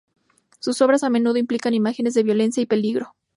[0.57, 3.13] Sus obras a menudo implican imágenes de violencia y peligro.